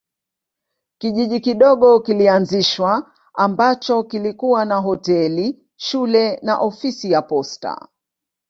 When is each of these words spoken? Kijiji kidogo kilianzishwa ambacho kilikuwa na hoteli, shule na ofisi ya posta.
Kijiji 0.97 1.39
kidogo 1.39 1.99
kilianzishwa 1.99 3.11
ambacho 3.33 4.03
kilikuwa 4.03 4.65
na 4.65 4.75
hoteli, 4.77 5.63
shule 5.77 6.39
na 6.43 6.57
ofisi 6.59 7.11
ya 7.11 7.21
posta. 7.21 7.87